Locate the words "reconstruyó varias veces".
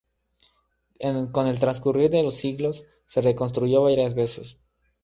3.21-4.57